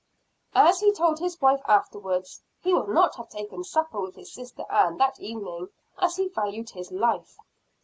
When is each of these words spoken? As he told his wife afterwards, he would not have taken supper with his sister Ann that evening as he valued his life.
As 0.55 0.79
he 0.79 0.91
told 0.91 1.19
his 1.19 1.39
wife 1.39 1.61
afterwards, 1.67 2.41
he 2.63 2.73
would 2.73 2.87
not 2.89 3.13
have 3.17 3.29
taken 3.29 3.63
supper 3.63 4.01
with 4.01 4.15
his 4.15 4.33
sister 4.33 4.63
Ann 4.67 4.97
that 4.97 5.19
evening 5.19 5.69
as 5.99 6.15
he 6.15 6.27
valued 6.27 6.71
his 6.71 6.91
life. 6.91 7.37